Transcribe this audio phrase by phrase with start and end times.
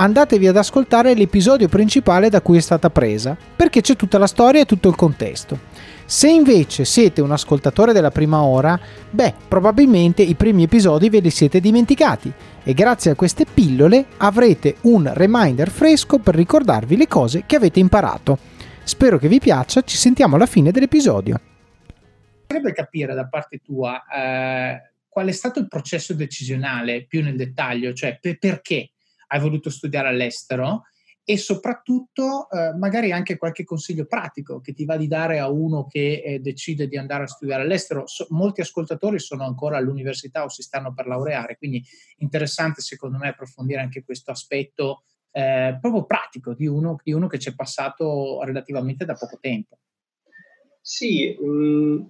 [0.00, 4.60] andatevi ad ascoltare l'episodio principale da cui è stata presa, perché c'è tutta la storia
[4.60, 5.58] e tutto il contesto.
[6.04, 8.78] Se invece siete un ascoltatore della prima ora,
[9.10, 12.32] beh, probabilmente i primi episodi ve li siete dimenticati
[12.62, 17.80] e grazie a queste pillole avrete un reminder fresco per ricordarvi le cose che avete
[17.80, 18.38] imparato.
[18.84, 21.40] Spero che vi piaccia, ci sentiamo alla fine dell'episodio.
[22.46, 27.92] Vorrebbe capire da parte tua eh, qual è stato il processo decisionale più nel dettaglio,
[27.92, 28.92] cioè per, perché
[29.28, 30.82] hai voluto studiare all'estero
[31.30, 35.86] e soprattutto eh, magari anche qualche consiglio pratico che ti va di dare a uno
[35.86, 38.06] che eh, decide di andare a studiare all'estero.
[38.06, 41.84] So, molti ascoltatori sono ancora all'università o si stanno per laureare, quindi
[42.16, 47.38] interessante secondo me approfondire anche questo aspetto eh, proprio pratico di uno, di uno che
[47.38, 49.78] ci è passato relativamente da poco tempo.
[50.80, 52.00] Sì, mm,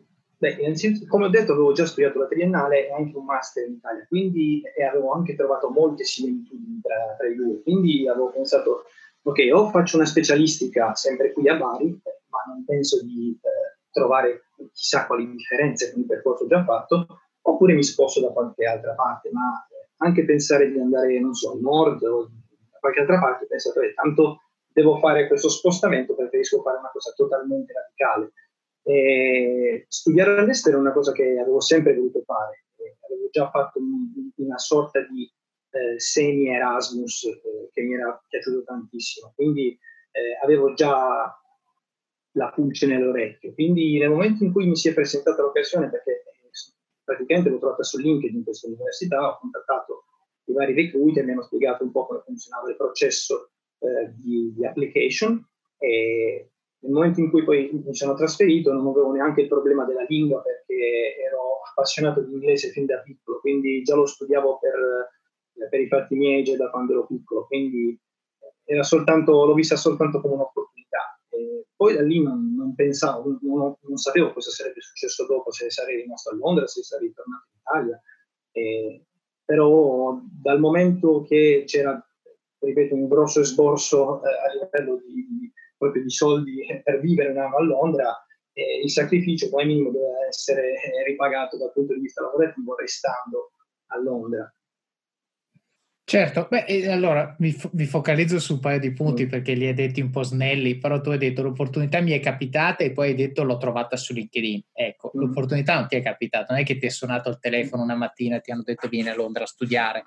[0.40, 3.72] Beh, innanzitutto, come ho detto, avevo già studiato la triennale e anche un master in
[3.74, 7.60] Italia, quindi avevo anche trovato molte similitudini tra, tra i due.
[7.60, 8.84] Quindi avevo pensato,
[9.22, 14.44] ok, o faccio una specialistica sempre qui a Bari, ma non penso di eh, trovare
[14.72, 17.06] chissà quali differenze con il percorso già fatto,
[17.42, 21.50] oppure mi sposto da qualche altra parte, ma eh, anche pensare di andare, non so,
[21.50, 22.30] al nord o
[22.70, 26.90] da qualche altra parte, ho pensato, eh, tanto devo fare questo spostamento, preferisco fare una
[26.92, 28.30] cosa totalmente radicale
[28.88, 32.64] e studiare all'estero è una cosa che avevo sempre voluto fare,
[33.04, 33.78] avevo già fatto
[34.36, 35.30] una sorta di
[35.70, 39.78] eh, semi-Erasmus eh, che mi era piaciuto tantissimo, quindi
[40.10, 41.38] eh, avevo già
[42.32, 43.52] la pulce nell'orecchio.
[43.52, 46.50] Quindi nel momento in cui mi si è presentata l'occasione, perché eh,
[47.04, 50.04] praticamente l'ho trovata su LinkedIn questa università, ho contattato
[50.44, 53.50] i vari recruiter, mi hanno spiegato un po' come funzionava il processo
[53.80, 55.46] eh, di, di application.
[55.76, 60.04] E nel momento in cui poi mi sono trasferito non avevo neanche il problema della
[60.08, 65.80] lingua perché ero appassionato di inglese fin da piccolo, quindi già lo studiavo per, per
[65.80, 67.98] i fatti miei già da quando ero piccolo, quindi
[68.82, 71.20] soltanto, l'ho vista soltanto come un'opportunità.
[71.30, 75.70] E poi da lì non, non pensavo, non, non, sapevo cosa sarebbe successo dopo, se
[75.70, 78.02] sarei rimasto a Londra, se sarei tornato in Italia.
[78.52, 79.06] E,
[79.44, 82.02] però dal momento che c'era,
[82.60, 88.26] ripeto, un grosso esborso eh, a livello di proprio di soldi per vivere a Londra,
[88.52, 90.74] eh, il sacrificio come minimo deve essere
[91.06, 93.52] ripagato dal punto di vista lavorativo restando
[93.86, 94.52] a Londra.
[96.08, 99.28] Certo, beh, allora mi, fo- mi, focalizzo su un paio di punti mm.
[99.28, 102.82] perché li hai detti un po' snelli, però tu hai detto l'opportunità mi è capitata
[102.82, 104.62] e poi hai detto l'ho trovata su LinkedIn.
[104.72, 105.20] Ecco, mm.
[105.20, 108.36] l'opportunità non ti è capitata, non è che ti è suonato il telefono una mattina
[108.36, 110.04] e ti hanno detto vieni a Londra a studiare,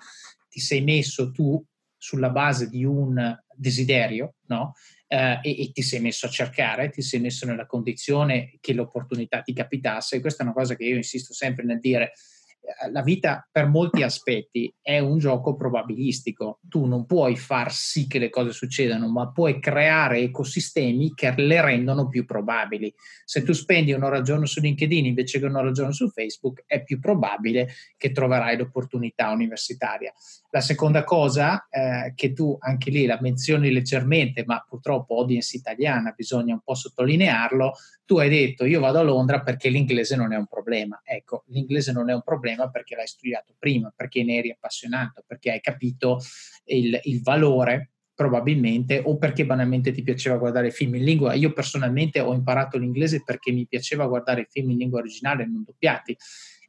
[0.48, 1.64] ti sei messo tu
[2.02, 4.74] sulla base di un desiderio, no?
[5.06, 9.40] eh, e, e, ti sei messo a cercare, ti sei messo nella condizione che l'opportunità
[9.40, 10.16] ti capitasse.
[10.16, 12.12] E questa è una cosa che io insisto sempre nel dire.
[12.60, 16.58] Eh, la vita per molti aspetti è un gioco probabilistico.
[16.68, 21.60] Tu non puoi far sì che le cose succedano, ma puoi creare ecosistemi che le
[21.60, 22.92] rendono più probabili.
[23.24, 26.64] Se tu spendi un'ora al giorno su LinkedIn invece che un'ora al giorno su Facebook,
[26.66, 30.12] è più probabile che troverai l'opportunità universitaria.
[30.54, 36.12] La seconda cosa, eh, che tu anche lì la menzioni leggermente, ma purtroppo audience italiana,
[36.14, 37.72] bisogna un po' sottolinearlo,
[38.04, 41.00] tu hai detto io vado a Londra perché l'inglese non è un problema.
[41.02, 45.52] Ecco, l'inglese non è un problema perché l'hai studiato prima, perché ne eri appassionato, perché
[45.52, 46.20] hai capito
[46.64, 51.32] il, il valore probabilmente o perché banalmente ti piaceva guardare film in lingua.
[51.32, 56.14] Io personalmente ho imparato l'inglese perché mi piaceva guardare film in lingua originale non doppiati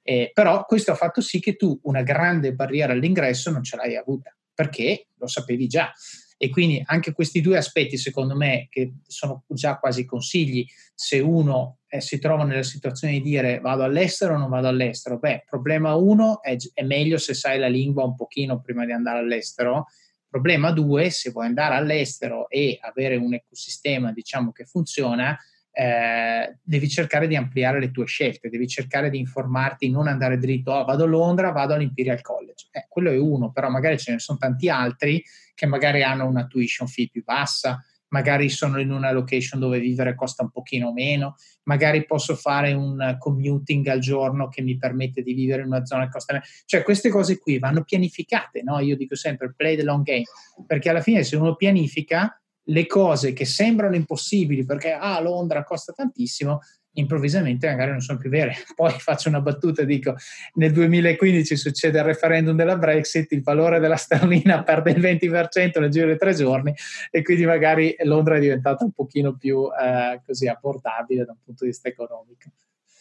[0.03, 3.95] eh, però questo ha fatto sì che tu una grande barriera all'ingresso non ce l'hai
[3.95, 5.91] avuta, perché lo sapevi già.
[6.37, 11.79] E quindi anche questi due aspetti, secondo me, che sono già quasi consigli, se uno
[11.87, 15.95] eh, si trova nella situazione di dire vado all'estero o non vado all'estero, beh, problema
[15.95, 19.85] uno è, è meglio se sai la lingua un pochino prima di andare all'estero.
[20.27, 25.37] Problema due, se vuoi andare all'estero e avere un ecosistema, diciamo, che funziona,
[25.75, 30.71] eh, devi cercare di ampliare le tue scelte, devi cercare di informarti, non andare dritto,
[30.71, 32.67] oh, vado a Londra, vado all'Imperial College.
[32.71, 35.23] Eh, quello è uno, però magari ce ne sono tanti altri
[35.55, 40.13] che magari hanno una tuition fee più bassa, magari sono in una location dove vivere
[40.13, 45.33] costa un pochino meno, magari posso fare un commuting al giorno che mi permette di
[45.33, 46.45] vivere in una zona che costa meno.
[46.65, 48.79] Cioè queste cose qui vanno pianificate, no?
[48.79, 50.25] Io dico sempre play the long game,
[50.67, 55.91] perché alla fine se uno pianifica le cose che sembrano impossibili perché ah, Londra costa
[55.91, 56.59] tantissimo,
[56.93, 58.55] improvvisamente magari non sono più vere.
[58.75, 60.15] Poi faccio una battuta dico
[60.55, 65.89] nel 2015 succede il referendum della Brexit, il valore della sterlina perde il 20% nel
[65.89, 66.73] giro di tre giorni
[67.09, 71.63] e quindi magari Londra è diventata un pochino più eh, così abbordabile da un punto
[71.63, 72.49] di vista economico.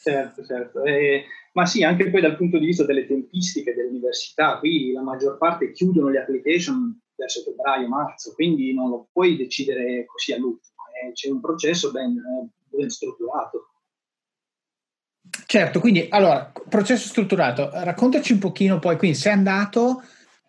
[0.02, 0.82] Certo, certo.
[0.82, 5.38] Eh, ma sì, anche poi dal punto di vista delle tempistiche dell'università, qui la maggior
[5.38, 11.12] parte chiudono le application verso febbraio, marzo, quindi non lo puoi decidere così all'ultimo, eh,
[11.12, 12.20] c'è un processo ben,
[12.68, 13.68] ben strutturato.
[15.46, 20.02] Certo, quindi allora, processo strutturato, raccontaci un pochino poi, quindi sei andato,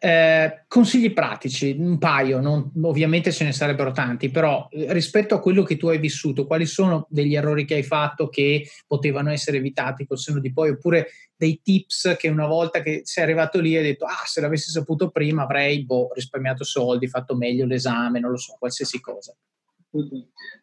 [0.05, 5.63] eh, consigli pratici, un paio, non, ovviamente ce ne sarebbero tanti, però rispetto a quello
[5.63, 10.05] che tu hai vissuto, quali sono degli errori che hai fatto che potevano essere evitati
[10.05, 11.07] col senno di poi, oppure
[11.37, 15.09] dei tips che una volta che sei arrivato lì hai detto, ah, se l'avessi saputo
[15.09, 19.33] prima avrei boh, risparmiato soldi, fatto meglio l'esame, non lo so, qualsiasi cosa.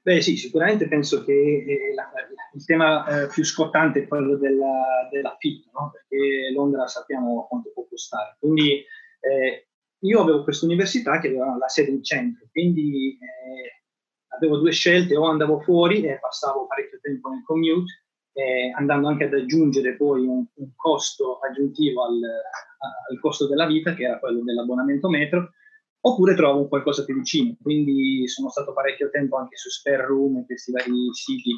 [0.02, 2.10] Beh sì, sicuramente penso che eh, la,
[2.52, 5.92] il tema eh, più scottante è quello della, dell'affitto, no?
[5.92, 8.36] perché Londra sappiamo quanto può costare.
[8.38, 8.84] Quindi
[9.20, 9.68] eh,
[10.00, 13.80] io avevo questa università che aveva la sede in centro, quindi eh,
[14.36, 19.24] avevo due scelte, o andavo fuori e passavo parecchio tempo nel commute, eh, andando anche
[19.24, 24.42] ad aggiungere poi un, un costo aggiuntivo al, al, costo della vita, che era quello
[24.42, 25.50] dell'abbonamento metro,
[26.02, 27.56] oppure trovavo qualcosa più vicino.
[27.60, 31.50] Quindi sono stato parecchio tempo anche su Spare Room e questi vari siti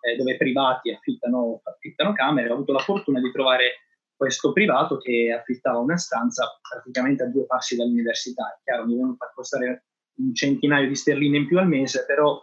[0.00, 2.48] eh, dove privati affittano, affittano camere.
[2.48, 3.89] Ho avuto la fortuna di trovare
[4.20, 8.60] questo privato che affittava una stanza praticamente a due passi dall'università.
[8.62, 9.86] Chiaro, mi vengono a costare
[10.18, 12.38] un centinaio di sterline in più al mese, però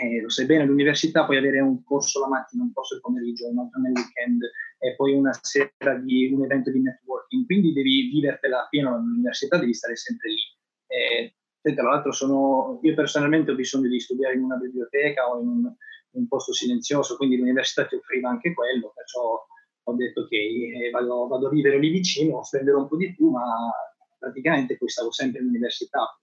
[0.00, 3.48] eh, lo sai bene, all'università puoi avere un corso la mattina, un corso il pomeriggio,
[3.48, 4.42] un altro nel weekend
[4.78, 9.74] e poi una sera di un evento di networking, quindi devi vivertela pieno all'università, devi
[9.74, 10.40] stare sempre lì.
[10.86, 15.48] Eh, tra l'altro sono, io personalmente ho bisogno di studiare in una biblioteca o in
[15.48, 19.44] un, in un posto silenzioso, quindi l'università ti offriva anche quello, perciò
[19.84, 23.30] ho detto che eh, vado, vado, a vivere lì vicino, spenderò un po' di più,
[23.30, 23.70] ma
[24.18, 26.16] praticamente poi stavo sempre in università.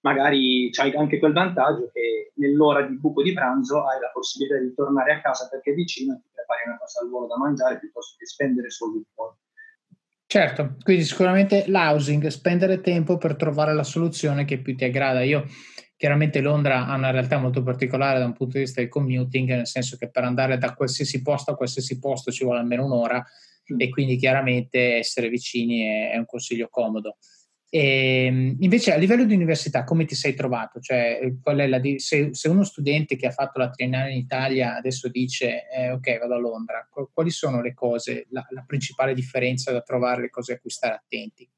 [0.00, 4.74] Magari c'hai anche quel vantaggio che nell'ora di buco di pranzo hai la possibilità di
[4.74, 7.78] tornare a casa perché è vicino e ti prepari una cosa al volo da mangiare
[7.78, 9.36] piuttosto che spendere soldi fuori.
[10.26, 15.22] Certo, quindi sicuramente l'housing, spendere tempo per trovare la soluzione che più ti aggrada.
[15.22, 15.44] Io
[16.02, 19.68] Chiaramente Londra ha una realtà molto particolare da un punto di vista del commuting, nel
[19.68, 23.24] senso che per andare da qualsiasi posto a qualsiasi posto ci vuole almeno un'ora
[23.72, 23.80] mm.
[23.80, 27.18] e quindi chiaramente essere vicini è, un consiglio comodo.
[27.68, 30.80] E, ehm, invece a livello di università come ti sei trovato?
[30.80, 31.20] Cioè,
[31.80, 35.92] di- se, se, uno studente che ha fatto la triennale in Italia adesso dice eh,
[35.92, 40.30] ok vado a Londra, quali sono le cose, la, la principale differenza da trovare, le
[40.30, 41.48] cose a cui stare attenti?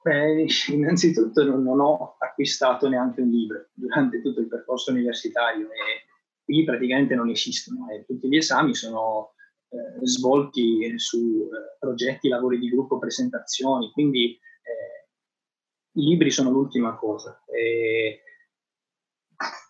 [0.00, 6.06] Beh, innanzitutto non, non, ho acquistato neanche un libro durante tutto il percorso universitario e
[6.44, 9.32] qui praticamente non esistono e tutti gli esami sono
[9.70, 16.96] eh, svolti su eh, progetti, lavori di gruppo, presentazioni, quindi eh, i libri sono l'ultima
[16.96, 17.42] cosa.
[17.46, 18.22] E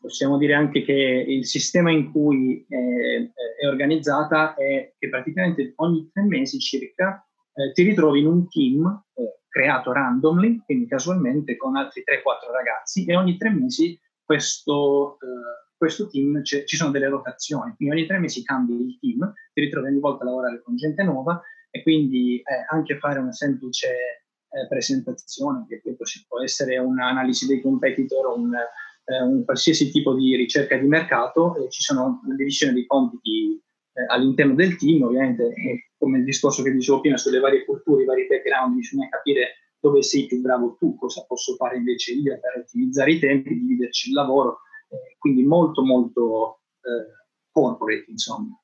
[0.01, 6.23] possiamo dire anche che il sistema in cui è organizzata è che praticamente ogni tre
[6.23, 12.03] mesi circa eh, ti ritrovi in un team eh, creato randomly, quindi casualmente con altri
[12.03, 17.95] 3-4 ragazzi e ogni tre mesi questo, eh, questo team ci sono delle rotazioni, quindi
[17.95, 21.41] ogni tre mesi cambi il team, ti ritrovi ogni volta a lavorare con gente nuova
[21.71, 25.83] e quindi eh, anche fare una semplice eh, presentazione, che
[26.27, 31.83] può essere un'analisi dei competitor, un, eh, un qualsiasi tipo di ricerca di mercato, ci
[31.83, 33.63] sono una divisione dei compiti
[33.99, 35.53] eh, all'interno del team, ovviamente
[35.99, 40.03] come il discorso che dicevo prima sulle varie culture, i vari background, bisogna capire dove
[40.03, 44.15] sei più bravo tu, cosa posso fare invece io per ottimizzare i tempi, dividerci il
[44.15, 48.61] lavoro, eh, quindi molto molto eh, corporate insomma.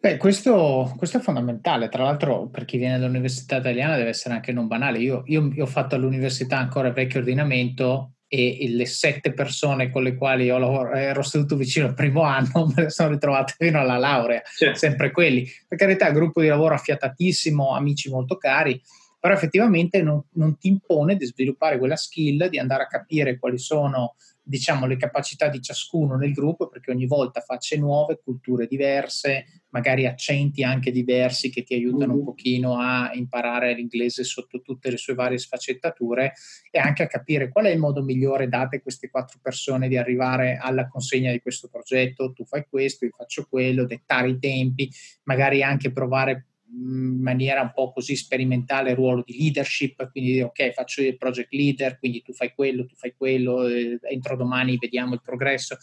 [0.00, 4.50] Beh, questo, questo, è fondamentale, tra l'altro per chi viene dall'università italiana deve essere anche
[4.50, 4.98] non banale.
[4.98, 10.04] Io, io, io ho fatto all'università ancora il vecchio ordinamento e le sette persone con
[10.04, 13.96] le quali lavoro, ero seduto vicino al primo anno me le sono ritrovate fino alla
[13.96, 14.70] laurea, sì.
[14.74, 15.50] sempre quelli.
[15.66, 18.80] Per carità, gruppo di lavoro affiatatissimo, amici molto cari,
[19.18, 23.58] però effettivamente non, non ti impone di sviluppare quella skill, di andare a capire quali
[23.58, 29.59] sono diciamo, le capacità di ciascuno nel gruppo, perché ogni volta facce nuove, culture diverse,
[29.70, 32.26] magari accenti anche diversi che ti aiutano un mm-hmm.
[32.26, 36.32] pochino a imparare l'inglese sotto tutte le sue varie sfaccettature
[36.70, 40.58] e anche a capire qual è il modo migliore, date queste quattro persone, di arrivare
[40.60, 42.32] alla consegna di questo progetto.
[42.32, 44.90] Tu fai questo, io faccio quello, dettare i tempi,
[45.24, 50.72] magari anche provare in maniera un po' così sperimentale il ruolo di leadership, quindi ok
[50.72, 55.14] faccio il project leader, quindi tu fai quello, tu fai quello, eh, entro domani vediamo
[55.14, 55.76] il progresso.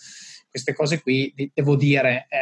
[0.50, 2.38] Queste cose qui, devo dire, eh,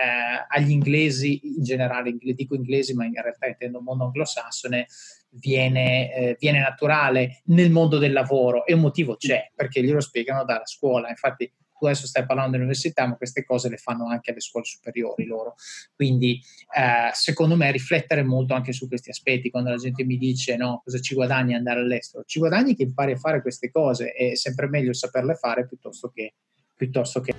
[0.48, 4.88] agli inglesi in generale, dico inglesi ma in realtà intendo il mondo anglosassone,
[5.32, 10.46] viene, eh, viene naturale nel mondo del lavoro e un motivo c'è, perché glielo spiegano
[10.46, 11.10] dalla scuola.
[11.10, 15.26] Infatti tu adesso stai parlando dell'università, ma queste cose le fanno anche alle scuole superiori
[15.26, 15.56] loro.
[15.96, 16.42] Quindi,
[16.76, 19.50] eh, secondo me, riflettere molto anche su questi aspetti.
[19.50, 22.24] Quando la gente mi dice no, cosa ci guadagni andare all'estero?
[22.26, 26.34] Ci guadagni che impari a fare queste cose, è sempre meglio saperle fare piuttosto che.
[26.76, 27.34] Piuttosto che...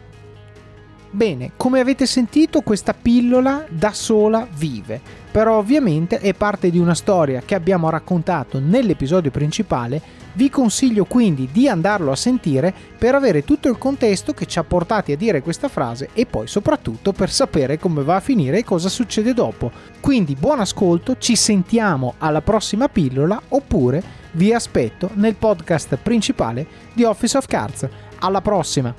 [1.11, 5.01] Bene, come avete sentito, questa pillola da sola vive,
[5.31, 11.49] però ovviamente è parte di una storia che abbiamo raccontato nell'episodio principale vi consiglio quindi
[11.51, 15.43] di andarlo a sentire per avere tutto il contesto che ci ha portati a dire
[15.43, 19.71] questa frase e poi soprattutto per sapere come va a finire e cosa succede dopo.
[20.01, 27.05] Quindi buon ascolto, ci sentiamo alla prossima pillola oppure vi aspetto nel podcast principale di
[27.05, 27.89] Office of Cards.
[28.21, 28.95] Alla prossima!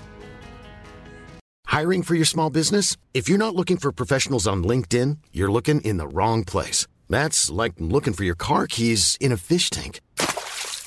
[1.70, 2.96] Hiring for your small business?
[3.14, 6.88] If you're not looking for professionals on LinkedIn, you're looking in the wrong place.
[7.08, 10.00] That's like looking for your car keys in a fish tank.